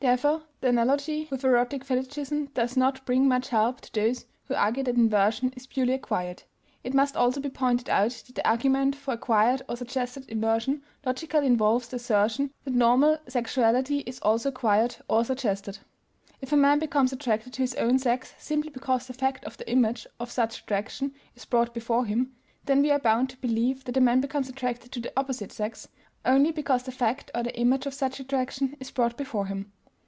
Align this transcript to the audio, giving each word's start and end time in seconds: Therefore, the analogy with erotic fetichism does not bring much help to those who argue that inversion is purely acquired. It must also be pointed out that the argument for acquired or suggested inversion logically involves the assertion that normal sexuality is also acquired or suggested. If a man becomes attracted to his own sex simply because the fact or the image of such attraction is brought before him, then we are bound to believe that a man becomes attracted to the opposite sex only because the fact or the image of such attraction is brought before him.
Therefore, 0.00 0.42
the 0.60 0.68
analogy 0.68 1.28
with 1.30 1.44
erotic 1.44 1.82
fetichism 1.82 2.50
does 2.52 2.76
not 2.76 3.06
bring 3.06 3.26
much 3.26 3.48
help 3.48 3.80
to 3.80 3.90
those 3.94 4.26
who 4.46 4.54
argue 4.54 4.82
that 4.82 4.96
inversion 4.96 5.50
is 5.56 5.66
purely 5.66 5.94
acquired. 5.94 6.42
It 6.82 6.92
must 6.92 7.16
also 7.16 7.40
be 7.40 7.48
pointed 7.48 7.88
out 7.88 8.10
that 8.26 8.34
the 8.34 8.46
argument 8.46 8.94
for 8.96 9.14
acquired 9.14 9.62
or 9.66 9.78
suggested 9.78 10.28
inversion 10.28 10.82
logically 11.06 11.46
involves 11.46 11.88
the 11.88 11.96
assertion 11.96 12.52
that 12.64 12.74
normal 12.74 13.16
sexuality 13.28 14.00
is 14.00 14.18
also 14.20 14.50
acquired 14.50 14.94
or 15.08 15.24
suggested. 15.24 15.78
If 16.42 16.52
a 16.52 16.54
man 16.58 16.80
becomes 16.80 17.14
attracted 17.14 17.54
to 17.54 17.62
his 17.62 17.74
own 17.76 17.98
sex 17.98 18.34
simply 18.36 18.68
because 18.68 19.06
the 19.06 19.14
fact 19.14 19.46
or 19.46 19.52
the 19.52 19.70
image 19.72 20.06
of 20.20 20.30
such 20.30 20.60
attraction 20.60 21.14
is 21.34 21.46
brought 21.46 21.72
before 21.72 22.04
him, 22.04 22.34
then 22.66 22.82
we 22.82 22.90
are 22.90 22.98
bound 22.98 23.30
to 23.30 23.38
believe 23.40 23.84
that 23.84 23.96
a 23.96 24.02
man 24.02 24.20
becomes 24.20 24.50
attracted 24.50 24.92
to 24.92 25.00
the 25.00 25.14
opposite 25.16 25.50
sex 25.50 25.88
only 26.26 26.52
because 26.52 26.82
the 26.82 26.92
fact 26.92 27.30
or 27.34 27.42
the 27.42 27.58
image 27.58 27.86
of 27.86 27.94
such 27.94 28.20
attraction 28.20 28.76
is 28.78 28.90
brought 28.90 29.16
before 29.16 29.46
him. 29.46 29.72